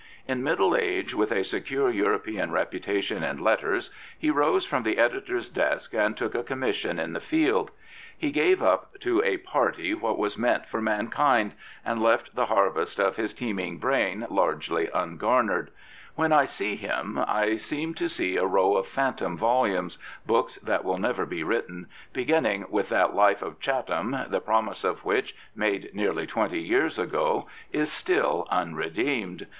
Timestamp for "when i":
16.15-16.45